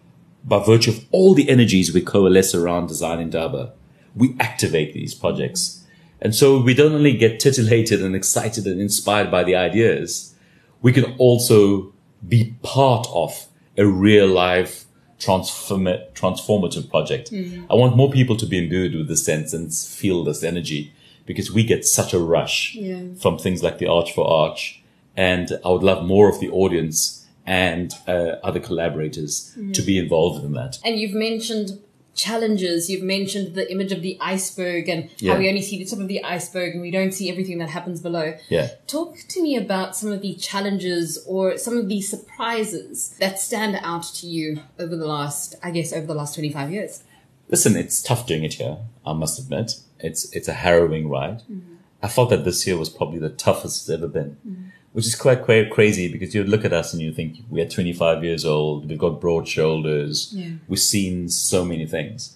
by 0.46 0.63
virtue 0.63 0.91
of 0.91 1.06
all 1.12 1.34
the 1.34 1.50
energies 1.50 1.94
we 1.94 2.01
coalesce 2.01 2.56
around 2.56 2.88
Design 2.88 3.20
Indaba, 3.20 3.74
we 4.15 4.36
activate 4.39 4.94
these 4.94 5.13
projects. 5.13 5.84
And 6.22 6.34
so 6.34 6.60
we 6.60 6.74
don't 6.74 6.94
only 6.94 7.15
get 7.15 7.39
titillated 7.39 8.01
and 8.01 8.15
excited 8.15 8.65
and 8.65 8.82
inspired 8.82 9.29
by 9.29 9.44
the 9.44 9.56
ideas, 9.56 10.34
we 10.82 10.94
can 10.94 11.15
also 11.17 11.94
be 12.27 12.55
part 12.63 13.07
of 13.13 13.47
a 13.77 13.86
real 13.86 14.27
life 14.27 14.86
transform- 15.19 16.01
transformative 16.13 16.89
project. 16.89 17.31
Mm. 17.31 17.65
I 17.69 17.75
want 17.75 17.95
more 17.95 18.12
people 18.12 18.36
to 18.38 18.45
be 18.45 18.57
imbued 18.57 18.95
with 18.95 19.07
this 19.07 19.24
sense 19.25 19.53
and 19.53 19.74
feel 19.74 20.24
this 20.24 20.43
energy 20.43 20.93
because 21.25 21.51
we 21.51 21.63
get 21.63 21.86
such 21.86 22.13
a 22.13 22.19
rush 22.19 22.75
yeah. 22.75 23.01
from 23.19 23.38
things 23.38 23.62
like 23.63 23.77
the 23.79 23.88
Arch 23.88 24.13
for 24.13 24.27
Arch. 24.29 24.81
And 25.15 25.59
I 25.65 25.69
would 25.69 25.83
love 25.83 26.05
more 26.05 26.29
of 26.29 26.39
the 26.39 26.50
audience 26.50 27.25
and 27.45 27.93
uh, 28.07 28.36
other 28.43 28.59
collaborators 28.59 29.53
Mm-hmm. 29.57 29.71
to 29.71 29.81
be 29.81 29.97
involved 29.97 30.43
in 30.45 30.53
that. 30.53 30.77
And 30.86 31.00
you've 31.00 31.15
mentioned 31.15 31.79
challenges. 32.17 32.89
You've 32.89 33.03
mentioned 33.03 33.55
the 33.55 33.71
image 33.71 33.91
of 33.93 34.01
the 34.01 34.17
iceberg 34.19 34.89
and 34.89 35.09
Yeah. 35.19 35.33
how 35.33 35.39
we 35.39 35.47
only 35.47 35.62
see 35.62 35.77
the 35.81 35.86
top 35.89 36.00
of 36.00 36.07
the 36.09 36.21
iceberg 36.24 36.74
and 36.74 36.81
we 36.81 36.91
don't 36.91 37.13
see 37.13 37.29
everything 37.31 37.59
that 37.59 37.69
happens 37.69 38.01
below. 38.01 38.33
Yeah. 38.50 38.71
Talk 38.88 39.19
to 39.29 39.41
me 39.41 39.55
about 39.55 39.95
some 39.95 40.12
of 40.12 40.21
the 40.21 40.33
challenges 40.36 41.24
or 41.25 41.57
some 41.57 41.77
of 41.77 41.88
the 41.88 42.01
surprises 42.01 43.15
that 43.19 43.39
stand 43.39 43.79
out 43.81 44.03
to 44.15 44.27
you 44.27 44.59
over 44.79 44.95
the 44.95 45.07
last, 45.07 45.55
I 45.63 45.71
guess, 45.71 45.93
over 45.93 46.05
the 46.05 46.15
last 46.15 46.33
25 46.33 46.71
years. 46.71 47.03
Listen, 47.50 47.77
it's 47.77 48.01
tough 48.01 48.27
doing 48.27 48.43
it 48.43 48.55
here. 48.55 48.77
I 49.05 49.13
must 49.13 49.39
admit, 49.39 49.79
it's 50.00 50.29
it's 50.33 50.47
a 50.50 50.53
harrowing 50.53 51.07
ride. 51.09 51.39
Mm-hmm. 51.43 51.75
I 52.03 52.07
felt 52.07 52.29
that 52.29 52.43
this 52.45 52.67
year 52.67 52.77
was 52.77 52.89
probably 52.89 53.19
the 53.19 53.29
toughest 53.29 53.81
it's 53.81 53.89
ever 53.89 54.07
been, 54.07 54.38
mm-hmm. 54.47 54.69
Which 54.94 55.06
is 55.06 55.15
quite 55.15 55.44
quite 55.44 55.70
crazy 55.70 56.08
because 56.12 56.34
you 56.34 56.44
look 56.44 56.65
at 56.65 56.74
us 56.74 56.94
and 56.94 57.01
you 57.01 57.12
think 57.13 57.38
we're 57.50 57.67
25 57.67 58.24
years 58.24 58.46
old, 58.46 58.89
we've 58.89 58.98
got 58.98 59.22
broad 59.22 59.48
shoulders, 59.48 60.34
Yeah. 60.36 60.51
we've 60.67 60.79
seen 60.79 61.29
so 61.29 61.63
many 61.65 61.86
things. 61.86 62.36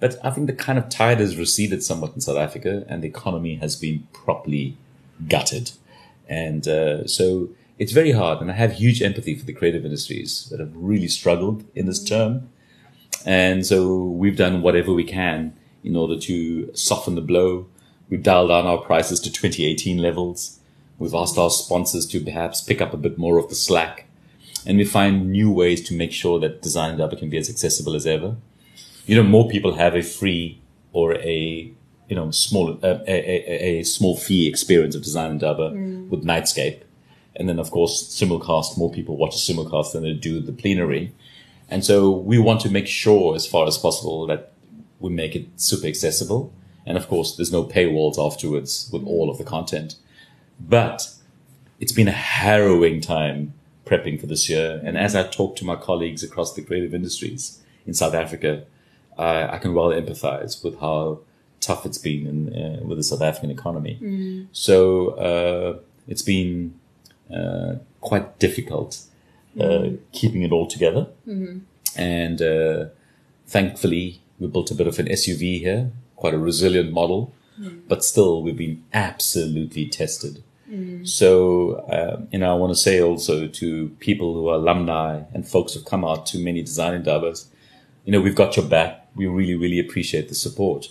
But 0.00 0.18
I 0.22 0.30
think 0.30 0.46
the 0.48 0.52
kind 0.52 0.78
of 0.78 0.88
tide 0.88 1.20
has 1.20 1.36
receded 1.36 1.82
somewhat 1.82 2.14
in 2.14 2.20
South 2.20 2.36
Africa, 2.36 2.84
and 2.88 3.02
the 3.02 3.08
economy 3.08 3.54
has 3.56 3.76
been 3.76 4.06
properly 4.12 4.76
gutted, 5.28 5.70
and 6.28 6.66
uh, 6.68 7.06
so 7.06 7.48
it's 7.78 7.92
very 7.92 8.12
hard. 8.12 8.40
And 8.40 8.50
I 8.50 8.54
have 8.54 8.72
huge 8.74 9.00
empathy 9.02 9.34
for 9.34 9.44
the 9.46 9.52
creative 9.52 9.84
industries 9.84 10.48
that 10.50 10.60
have 10.60 10.72
really 10.74 11.08
struggled 11.08 11.64
in 11.74 11.86
this 11.86 12.02
term. 12.04 12.48
And 13.26 13.64
so 13.64 13.96
we've 14.04 14.36
done 14.36 14.60
whatever 14.62 14.92
we 14.92 15.04
can 15.04 15.54
in 15.82 15.96
order 15.96 16.18
to 16.20 16.70
soften 16.74 17.14
the 17.14 17.20
blow. 17.20 17.66
We've 18.10 18.22
dialed 18.22 18.50
down 18.50 18.66
our 18.66 18.78
prices 18.78 19.18
to 19.20 19.30
2018 19.32 19.98
levels. 19.98 20.58
We've 20.98 21.14
asked 21.14 21.38
our 21.38 21.50
sponsors 21.50 22.06
to 22.06 22.20
perhaps 22.20 22.60
pick 22.60 22.80
up 22.80 22.92
a 22.94 22.96
bit 22.98 23.18
more 23.18 23.38
of 23.38 23.48
the 23.48 23.54
slack. 23.54 24.06
And 24.66 24.78
we 24.78 24.84
find 24.84 25.30
new 25.30 25.50
ways 25.50 25.82
to 25.88 25.94
make 25.94 26.12
sure 26.12 26.38
that 26.40 26.62
Design 26.62 26.92
Indaba 26.92 27.16
can 27.16 27.28
be 27.28 27.36
as 27.36 27.50
accessible 27.50 27.94
as 27.94 28.06
ever. 28.06 28.36
You 29.06 29.16
know, 29.16 29.22
more 29.22 29.48
people 29.48 29.74
have 29.74 29.94
a 29.94 30.02
free 30.02 30.60
or 30.92 31.16
a, 31.16 31.70
you 32.08 32.16
know, 32.16 32.30
small, 32.30 32.78
uh, 32.82 33.00
a, 33.06 33.10
a, 33.10 33.80
a 33.80 33.82
small 33.82 34.16
fee 34.16 34.48
experience 34.48 34.94
of 34.94 35.02
Design 35.02 35.32
Indaba 35.32 35.70
with 36.08 36.24
Nightscape. 36.24 36.80
And 37.36 37.48
then, 37.48 37.58
of 37.58 37.70
course, 37.70 38.04
simulcast, 38.04 38.78
more 38.78 38.90
people 38.90 39.16
watch 39.16 39.34
a 39.34 39.38
simulcast 39.38 39.92
than 39.92 40.04
they 40.04 40.12
do 40.14 40.40
the 40.40 40.52
plenary. 40.52 41.12
And 41.68 41.84
so 41.84 42.10
we 42.10 42.38
want 42.38 42.60
to 42.62 42.70
make 42.70 42.86
sure 42.86 43.34
as 43.34 43.46
far 43.46 43.66
as 43.66 43.76
possible 43.76 44.26
that 44.28 44.52
we 45.00 45.10
make 45.10 45.34
it 45.34 45.48
super 45.56 45.88
accessible. 45.88 46.52
And 46.86 46.96
of 46.96 47.08
course, 47.08 47.36
there's 47.36 47.52
no 47.52 47.64
paywalls 47.64 48.18
afterwards 48.18 48.88
with 48.92 49.04
all 49.04 49.30
of 49.30 49.38
the 49.38 49.44
content. 49.44 49.96
But 50.60 51.14
it's 51.80 51.92
been 51.92 52.08
a 52.08 52.12
harrowing 52.12 53.00
time 53.00 53.54
prepping 53.86 54.20
for 54.20 54.26
this 54.26 54.48
year. 54.48 54.80
And 54.84 54.96
as 54.96 55.14
I 55.14 55.24
talk 55.24 55.56
to 55.56 55.64
my 55.64 55.76
colleagues 55.76 56.22
across 56.22 56.54
the 56.54 56.62
creative 56.62 56.94
industries 56.94 57.62
in 57.86 57.94
South 57.94 58.14
Africa, 58.14 58.64
I, 59.18 59.56
I 59.56 59.58
can 59.58 59.74
well 59.74 59.88
empathize 59.88 60.64
with 60.64 60.80
how 60.80 61.20
tough 61.60 61.84
it's 61.86 61.98
been 61.98 62.26
in, 62.26 62.54
uh, 62.54 62.84
with 62.84 62.98
the 62.98 63.04
South 63.04 63.22
African 63.22 63.50
economy. 63.50 63.98
So 64.52 65.10
uh, 65.10 65.78
it's 66.08 66.22
been 66.22 66.74
uh, 67.34 67.76
quite 68.00 68.38
difficult 68.38 69.00
uh, 69.60 69.90
keeping 70.12 70.42
it 70.42 70.52
all 70.52 70.66
together. 70.66 71.06
And 71.96 72.42
uh, 72.42 72.86
thankfully, 73.46 74.20
we 74.38 74.48
built 74.48 74.70
a 74.70 74.74
bit 74.74 74.86
of 74.86 74.98
an 74.98 75.06
SUV 75.06 75.60
here, 75.60 75.90
quite 76.16 76.34
a 76.34 76.38
resilient 76.38 76.92
model, 76.92 77.32
Mm. 77.60 77.82
but 77.86 78.04
still, 78.04 78.42
we've 78.42 78.56
been 78.56 78.82
absolutely 78.92 79.86
tested. 79.86 80.42
Mm. 80.68 81.06
So, 81.06 81.84
um, 81.88 82.28
you 82.32 82.38
know, 82.40 82.50
I 82.50 82.58
want 82.58 82.72
to 82.72 82.80
say 82.80 83.00
also 83.00 83.46
to 83.46 83.88
people 84.00 84.34
who 84.34 84.48
are 84.48 84.54
alumni 84.54 85.22
and 85.32 85.46
folks 85.46 85.74
who've 85.74 85.84
come 85.84 86.04
out 86.04 86.26
to 86.26 86.38
many 86.38 86.62
Design 86.62 87.00
Indabas, 87.00 87.46
you 88.04 88.12
know, 88.12 88.20
we've 88.20 88.34
got 88.34 88.56
your 88.56 88.66
back. 88.66 89.08
We 89.14 89.26
really, 89.26 89.54
really 89.54 89.78
appreciate 89.78 90.28
the 90.28 90.34
support. 90.34 90.88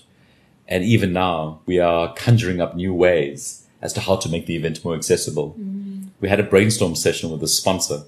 And 0.68 0.84
even 0.84 1.12
now, 1.12 1.60
we 1.66 1.80
are 1.80 2.14
conjuring 2.14 2.62
up 2.62 2.76
new 2.76 2.94
ways 2.94 3.68
as 3.82 3.92
to 3.94 4.00
how 4.00 4.16
to 4.16 4.30
make 4.30 4.46
the 4.46 4.56
event 4.56 4.86
more 4.86 4.96
accessible. 4.96 5.56
Mm. 5.60 6.10
We 6.22 6.30
had 6.30 6.40
a 6.40 6.44
brainstorm 6.44 6.96
session 6.96 7.30
with 7.30 7.42
the 7.42 7.48
sponsor. 7.48 8.04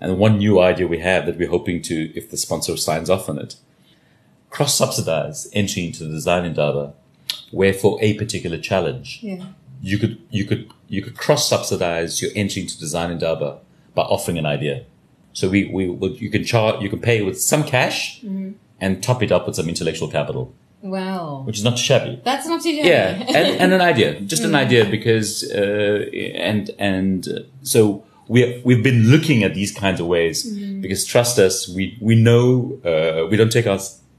And 0.00 0.18
one 0.18 0.38
new 0.38 0.58
idea 0.60 0.88
we 0.88 0.98
have 0.98 1.26
that 1.26 1.38
we're 1.38 1.48
hoping 1.48 1.80
to, 1.82 2.12
if 2.16 2.28
the 2.28 2.36
sponsor 2.36 2.76
signs 2.76 3.08
off 3.08 3.28
on 3.28 3.38
it, 3.38 3.54
cross 4.50 4.74
subsidize 4.74 5.48
entry 5.52 5.86
into 5.86 6.04
the 6.04 6.10
Design 6.10 6.44
Indaba, 6.44 6.94
where 7.52 7.72
for 7.72 7.98
a 8.02 8.14
particular 8.14 8.58
challenge, 8.58 9.20
Yeah. 9.22 9.44
you 9.90 9.98
could 9.98 10.14
you 10.30 10.44
could 10.44 10.62
you 10.88 11.00
could 11.04 11.16
cross 11.16 11.48
subsidize 11.48 12.20
your 12.22 12.30
entry 12.34 12.62
into 12.62 12.78
Design 12.78 13.10
Indaba 13.10 13.58
by 13.94 14.02
offering 14.02 14.38
an 14.38 14.46
idea. 14.46 14.76
So 15.32 15.48
we 15.48 15.60
we 15.76 15.88
would 15.88 16.20
you 16.20 16.30
can 16.30 16.44
charge 16.44 16.82
you 16.82 16.90
can 16.90 17.00
pay 17.00 17.22
with 17.22 17.40
some 17.40 17.62
cash 17.64 18.22
and 18.80 19.02
top 19.02 19.22
it 19.22 19.30
up 19.32 19.46
with 19.46 19.56
some 19.56 19.68
intellectual 19.68 20.08
capital, 20.08 20.44
Wow. 20.82 21.42
which 21.46 21.56
is 21.58 21.64
not 21.64 21.78
shabby. 21.78 22.20
That's 22.24 22.46
not 22.46 22.62
too 22.62 22.74
shabby. 22.76 22.88
Yeah, 22.88 23.08
and, 23.38 23.46
and 23.62 23.72
an 23.72 23.80
idea, 23.80 24.20
just 24.32 24.42
an 24.44 24.54
idea, 24.54 24.84
because 24.96 25.28
uh, 25.60 26.10
and 26.50 26.70
and 26.78 27.28
uh, 27.28 27.32
so 27.62 28.02
we 28.28 28.60
we've 28.64 28.82
been 28.90 29.02
looking 29.14 29.42
at 29.44 29.54
these 29.54 29.72
kinds 29.72 30.00
of 30.00 30.06
ways 30.06 30.36
because 30.84 31.04
trust 31.14 31.38
us, 31.38 31.68
we 31.76 31.96
we 32.00 32.14
know 32.28 32.78
uh, 32.90 33.26
we 33.30 33.36
don't 33.36 33.52
take 33.58 33.66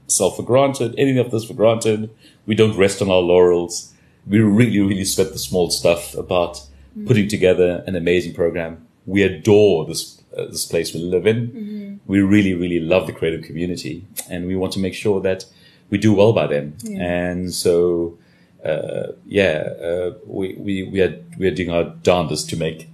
ourselves 0.04 0.36
for 0.36 0.42
granted, 0.42 0.94
any 0.98 1.18
of 1.18 1.30
this 1.30 1.44
for 1.44 1.54
granted. 1.54 2.10
We 2.46 2.54
don't 2.54 2.76
rest 2.76 3.02
on 3.02 3.10
our 3.10 3.20
laurels. 3.20 3.92
We 4.26 4.40
really 4.40 4.80
really 4.80 5.04
sweat 5.04 5.32
the 5.32 5.38
small 5.38 5.70
stuff 5.70 6.14
about 6.14 6.62
putting 7.06 7.28
together 7.28 7.82
an 7.86 7.96
amazing 7.96 8.34
program. 8.34 8.86
We 9.06 9.22
adore 9.22 9.86
this 9.86 10.22
uh, 10.36 10.46
this 10.46 10.66
place 10.66 10.94
we 10.94 11.00
live 11.00 11.26
in. 11.26 12.00
We 12.06 12.20
really 12.20 12.54
really 12.54 12.80
love 12.80 13.06
the 13.06 13.12
creative 13.12 13.42
community, 13.42 14.06
and 14.30 14.46
we 14.46 14.56
want 14.56 14.72
to 14.74 14.80
make 14.80 14.94
sure 14.94 15.20
that 15.20 15.46
we 15.90 15.98
do 15.98 16.12
well 16.14 16.32
by 16.32 16.46
them. 16.46 16.76
And 17.00 17.52
so 17.52 18.18
uh, 18.64 19.12
yeah, 19.26 19.68
uh, 19.82 20.14
we, 20.26 20.54
we, 20.54 20.82
we 20.84 21.00
are, 21.02 21.14
we 21.38 21.46
are 21.46 21.54
doing 21.54 21.70
our 21.70 21.84
darndest 22.02 22.48
to 22.50 22.56
make, 22.56 22.88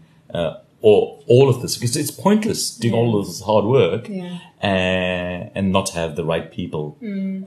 uh, 0.82 0.86
all, 0.86 1.24
all 1.26 1.48
of 1.48 1.62
this 1.62 1.76
because 1.76 1.96
it's 1.96 2.10
pointless 2.10 2.70
doing 2.76 2.94
all 2.94 3.18
of 3.18 3.26
this 3.26 3.42
hard 3.42 3.64
work 3.64 4.08
Yeah. 4.08 4.38
and, 4.60 5.50
and 5.54 5.72
not 5.72 5.90
have 5.90 6.16
the 6.16 6.24
right 6.24 6.50
people, 6.50 6.96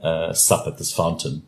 uh, 0.02 0.32
sup 0.32 0.66
at 0.66 0.78
this 0.78 0.92
fountain 0.92 1.42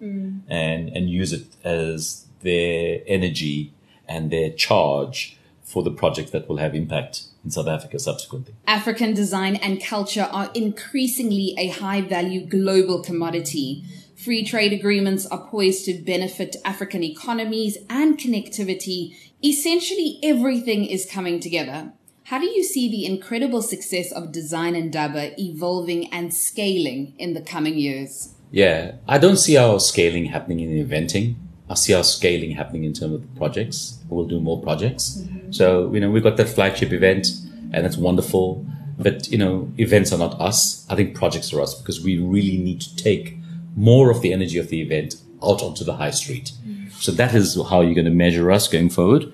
and, 0.49 0.89
and 0.97 1.11
use 1.11 1.33
it 1.33 1.47
as 1.65 2.27
their 2.43 3.01
energy 3.07 3.73
and 4.09 4.31
their 4.31 4.51
charge 4.51 5.37
for 5.65 5.83
the 5.83 5.91
project 5.91 6.33
that 6.33 6.49
will 6.49 6.59
have 6.59 6.75
impact 6.75 7.25
in 7.47 7.51
South 7.51 7.69
Africa 7.69 7.99
subsequently. 7.99 8.55
African 8.67 9.15
design 9.15 9.57
and 9.57 9.83
culture 9.83 10.29
are 10.31 10.51
increasingly 10.53 11.55
a 11.57 11.69
high 11.69 12.03
value 12.03 12.45
global 12.45 13.03
commodity. 13.03 13.85
Free 14.17 14.45
trade 14.45 14.73
agreements 14.73 15.27
are 15.27 15.47
poised 15.47 15.85
to 15.85 15.95
benefit 15.95 16.57
African 16.65 17.05
economies 17.05 17.79
and 17.89 18.19
connectivity. 18.19 19.15
Essentially 19.45 20.19
everything 20.23 20.85
is 20.85 21.07
coming 21.07 21.39
together. 21.39 21.93
How 22.25 22.41
do 22.41 22.47
you 22.47 22.65
see 22.65 22.91
the 22.91 23.07
incredible 23.07 23.63
success 23.63 24.11
of 24.11 24.33
Design 24.33 24.75
Indaba 24.75 25.41
evolving 25.41 26.13
and 26.13 26.35
scaling 26.35 27.15
in 27.19 27.35
the 27.35 27.41
coming 27.41 27.79
years? 27.79 28.35
Yeah, 28.51 28.97
I 29.07 29.19
don't 29.19 29.37
see 29.37 29.57
our 29.57 29.79
scaling 29.79 30.27
happening 30.27 30.59
in 30.61 30.85
eventing. 30.85 31.37
I 31.69 31.75
see 31.75 31.95
our 31.95 32.05
scaling 32.05 32.53
happening 32.53 32.85
in 32.85 32.93
terms 32.93 33.15
of 33.15 33.23
the 33.23 33.39
projects. 33.39 33.99
We'll 34.09 34.27
do 34.27 34.41
more 34.41 34.63
projects. 34.63 35.23
So, 35.51 35.93
you 35.93 36.01
know, 36.01 36.11
we've 36.11 36.23
got 36.23 36.37
that 36.37 36.49
flagship 36.49 36.93
event 36.93 37.27
and 37.73 37.85
that's 37.85 37.97
wonderful. 37.97 38.65
But, 38.99 39.29
you 39.29 39.39
know, 39.39 39.73
events 39.77 40.13
are 40.13 40.19
not 40.19 40.41
us. 40.41 40.87
I 40.89 40.95
think 40.95 41.15
projects 41.15 41.53
are 41.53 41.61
us 41.61 41.75
because 41.75 42.03
we 42.03 42.19
really 42.19 42.57
need 42.57 42.81
to 42.83 42.97
take 42.97 43.37
more 43.75 44.11
of 44.11 44.23
the 44.23 44.33
energy 44.33 44.59
of 44.59 44.69
the 44.69 44.81
event 44.81 45.17
out 45.43 45.63
onto 45.63 45.85
the 45.85 45.97
high 45.97 46.13
street. 46.13 46.53
So 46.99 47.13
that 47.13 47.35
is 47.35 47.61
how 47.69 47.83
you're 47.83 47.95
going 47.95 48.07
to 48.07 48.11
measure 48.11 48.51
us 48.51 48.69
going 48.69 48.89
forward. 48.89 49.33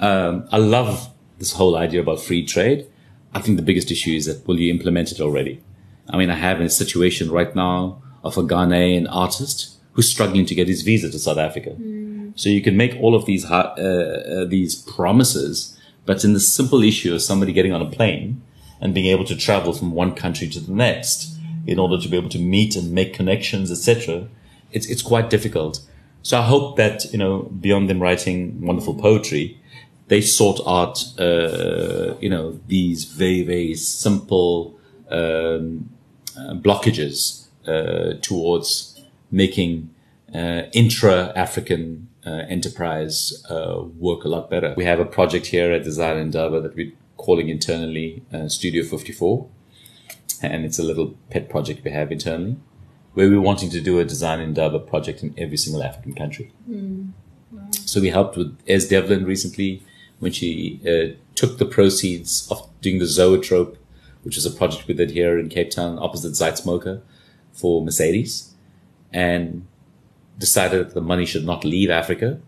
Um, 0.00 0.48
I 0.50 0.58
love 0.58 1.10
this 1.38 1.52
whole 1.52 1.76
idea 1.76 2.00
about 2.00 2.20
free 2.20 2.44
trade. 2.44 2.86
I 3.34 3.40
think 3.40 3.56
the 3.56 3.62
biggest 3.62 3.90
issue 3.90 4.12
is 4.12 4.26
that 4.26 4.46
will 4.46 4.58
you 4.58 4.70
implement 4.70 5.12
it 5.12 5.20
already? 5.20 5.62
I 6.10 6.16
mean, 6.16 6.30
I 6.30 6.34
have 6.34 6.60
a 6.60 6.70
situation 6.70 7.30
right 7.30 7.54
now 7.54 8.02
of 8.24 8.36
a 8.36 8.42
Ghanaian 8.42 9.06
artist 9.10 9.77
who's 9.92 10.08
struggling 10.08 10.46
to 10.46 10.54
get 10.54 10.68
his 10.68 10.82
visa 10.82 11.10
to 11.10 11.18
South 11.18 11.38
Africa. 11.38 11.76
So 12.36 12.48
you 12.48 12.62
can 12.62 12.76
make 12.76 12.96
all 13.00 13.14
of 13.14 13.26
these 13.26 13.44
uh, 13.44 13.54
uh, 13.54 14.44
these 14.44 14.76
promises, 14.76 15.78
but 16.06 16.24
in 16.24 16.34
the 16.34 16.40
simple 16.40 16.82
issue 16.82 17.14
of 17.14 17.22
somebody 17.22 17.52
getting 17.52 17.72
on 17.72 17.82
a 17.82 17.90
plane 17.90 18.42
and 18.80 18.94
being 18.94 19.06
able 19.06 19.24
to 19.24 19.36
travel 19.36 19.72
from 19.72 19.90
one 19.92 20.14
country 20.14 20.48
to 20.48 20.60
the 20.60 20.72
next 20.72 21.36
in 21.66 21.78
order 21.78 21.98
to 22.00 22.08
be 22.08 22.16
able 22.16 22.28
to 22.30 22.38
meet 22.38 22.76
and 22.76 22.92
make 22.92 23.12
connections, 23.12 23.70
etc., 23.70 24.28
it's 24.70 24.86
it's 24.86 25.02
quite 25.02 25.30
difficult. 25.30 25.80
So 26.22 26.38
I 26.38 26.42
hope 26.42 26.76
that 26.76 27.10
you 27.12 27.18
know, 27.18 27.42
beyond 27.60 27.88
them 27.88 28.00
writing 28.00 28.60
wonderful 28.60 28.94
poetry, 28.94 29.58
they 30.08 30.20
sort 30.20 30.60
out 30.66 31.04
uh, 31.18 32.14
you 32.20 32.28
know 32.28 32.60
these 32.66 33.04
very 33.04 33.42
very 33.42 33.74
simple 33.74 34.78
um, 35.10 35.88
uh, 36.36 36.54
blockages 36.54 37.46
uh, 37.66 38.18
towards 38.20 38.97
making 39.30 39.94
uh, 40.34 40.62
intra-African 40.72 42.08
uh, 42.26 42.44
enterprise 42.48 43.44
uh, 43.48 43.82
work 43.98 44.24
a 44.24 44.28
lot 44.28 44.50
better. 44.50 44.74
We 44.76 44.84
have 44.84 45.00
a 45.00 45.04
project 45.04 45.46
here 45.46 45.72
at 45.72 45.84
Design 45.84 46.18
Indaba 46.18 46.60
that 46.60 46.74
we're 46.74 46.92
calling 47.16 47.48
internally 47.48 48.22
uh, 48.32 48.48
Studio 48.48 48.84
54. 48.84 49.48
And 50.42 50.64
it's 50.64 50.78
a 50.78 50.82
little 50.82 51.16
pet 51.30 51.48
project 51.48 51.84
we 51.84 51.90
have 51.90 52.12
internally 52.12 52.56
where 53.14 53.28
we're 53.28 53.40
wanting 53.40 53.70
to 53.70 53.80
do 53.80 53.98
a 53.98 54.04
design 54.04 54.38
and 54.38 54.54
develop 54.54 54.86
project 54.88 55.24
in 55.24 55.34
every 55.36 55.56
single 55.56 55.82
African 55.82 56.14
country. 56.14 56.52
Mm. 56.70 57.10
Wow. 57.50 57.66
So 57.70 58.00
we 58.00 58.10
helped 58.10 58.36
with 58.36 58.56
Es 58.68 58.86
Devlin 58.86 59.24
recently 59.24 59.82
when 60.20 60.30
she 60.30 60.80
uh, 60.86 61.16
took 61.34 61.58
the 61.58 61.64
proceeds 61.64 62.46
of 62.48 62.68
doing 62.80 63.00
the 63.00 63.06
Zoetrope, 63.06 63.76
which 64.22 64.36
is 64.36 64.46
a 64.46 64.50
project 64.50 64.86
we 64.86 64.94
did 64.94 65.10
here 65.10 65.36
in 65.38 65.48
Cape 65.48 65.70
Town 65.70 65.98
opposite 65.98 66.34
Zeitz 66.34 66.64
MoCA 66.64 67.00
for 67.52 67.84
Mercedes 67.84 68.47
and 69.12 69.66
decided 70.38 70.88
that 70.88 70.94
the 70.94 71.00
money 71.00 71.26
should 71.26 71.44
not 71.44 71.64
leave 71.64 71.90
Africa 71.90 72.40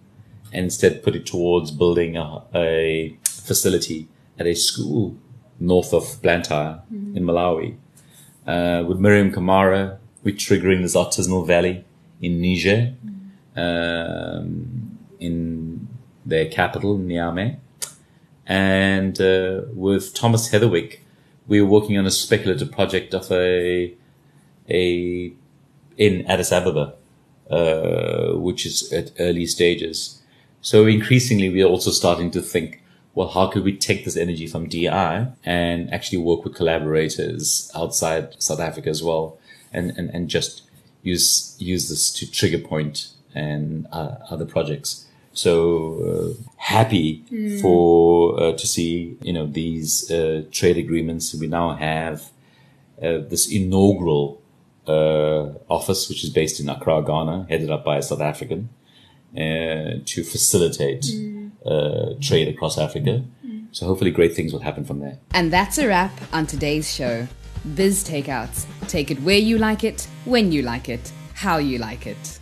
and 0.52 0.64
instead 0.64 1.02
put 1.02 1.17
it 1.17 1.26
towards 1.26 1.71
building 1.71 2.17
a, 2.17 2.43
a 2.55 3.17
facility 3.25 4.09
at 4.38 4.47
a 4.47 4.55
school 4.55 5.17
north 5.59 5.93
of 5.93 6.21
Blantyre 6.23 6.83
mm-hmm. 6.93 7.17
in 7.17 7.25
Malawi. 7.25 7.76
Uh, 8.47 8.85
with 8.87 8.99
Mariam 8.99 9.31
Kamara, 9.31 9.99
we're 10.25 10.35
triggering 10.35 10.83
this 10.83 10.97
artisanal 10.97 11.47
valley 11.47 11.85
in 12.21 12.40
Niger, 12.40 12.95
mm-hmm. 13.05 13.59
um, 13.59 14.99
in 15.19 15.88
their 16.25 16.47
capital, 16.49 16.99
Niamey. 16.99 17.57
And 18.47 19.21
uh, 19.21 19.62
with 19.73 20.14
Thomas 20.14 20.50
Heatherwick, 20.50 21.00
we 21.47 21.61
were 21.61 21.69
working 21.69 21.99
on 21.99 22.07
a 22.07 22.11
speculative 22.11 22.73
project 22.73 23.14
of 23.14 23.31
a 23.31 23.95
a 24.69 25.33
in 26.00 26.26
Addis 26.26 26.50
Ababa, 26.50 26.95
uh, 27.50 28.33
which 28.33 28.64
is 28.64 28.90
at 28.90 29.12
early 29.21 29.47
stages. 29.47 30.21
So 30.62 30.87
increasingly, 30.87 31.50
we 31.50 31.62
are 31.62 31.69
also 31.69 31.90
starting 31.90 32.30
to 32.33 32.40
think, 32.40 32.83
well, 33.14 33.28
how 33.28 33.49
could 33.49 33.64
we 33.64 33.76
take 33.76 34.04
this 34.04 34.16
energy 34.16 34.47
from 34.47 34.66
DI 34.66 35.26
and 35.45 35.92
actually 35.92 36.19
work 36.19 36.42
with 36.45 36.54
collaborators 36.54 37.71
outside 37.75 38.35
South 38.42 38.61
Africa 38.61 38.88
as 38.88 39.02
well, 39.02 39.38
and 39.73 39.90
and, 39.99 40.11
and 40.11 40.28
just 40.28 40.62
use 41.02 41.54
use 41.59 41.88
this 41.90 42.11
to 42.14 42.30
trigger 42.30 42.59
point 42.59 43.09
and 43.35 43.87
uh, 43.92 44.16
other 44.30 44.47
projects. 44.47 45.07
So 45.33 45.54
uh, 46.11 46.42
happy 46.57 47.25
mm. 47.30 47.61
for 47.61 48.40
uh, 48.40 48.52
to 48.52 48.66
see 48.66 49.19
you 49.23 49.35
know 49.35 49.47
these 49.47 50.11
uh, 50.11 50.45
trade 50.50 50.78
agreements. 50.78 51.35
We 51.35 51.47
now 51.47 51.75
have 51.75 52.30
uh, 53.02 53.19
this 53.28 53.50
inaugural 53.50 54.39
uh, 54.90 55.52
office, 55.68 56.09
which 56.09 56.23
is 56.25 56.30
based 56.30 56.61
in 56.61 56.68
Accra, 56.68 57.02
Ghana, 57.02 57.47
headed 57.49 57.70
up 57.70 57.85
by 57.85 57.99
a 57.99 58.02
South 58.02 58.20
African, 58.20 58.68
uh, 59.37 60.02
to 60.04 60.25
facilitate 60.25 61.02
mm. 61.02 61.50
uh, 61.64 62.14
trade 62.20 62.49
across 62.49 62.78
Africa. 62.78 63.23
Mm. 63.47 63.66
So 63.70 63.87
hopefully, 63.87 64.11
great 64.11 64.35
things 64.35 64.52
will 64.52 64.61
happen 64.61 64.85
from 64.85 65.00
there. 65.00 65.18
And 65.32 65.52
that's 65.52 65.78
a 65.78 65.87
wrap 65.87 66.12
on 66.32 66.47
today's 66.47 66.92
show. 66.92 67.26
Biz 67.75 68.04
Takeouts. 68.04 68.66
Take 68.88 69.11
it 69.11 69.20
where 69.20 69.38
you 69.38 69.59
like 69.59 69.85
it, 69.85 70.09
when 70.25 70.50
you 70.50 70.62
like 70.62 70.88
it, 70.88 71.12
how 71.35 71.59
you 71.59 71.78
like 71.78 72.06
it. 72.06 72.39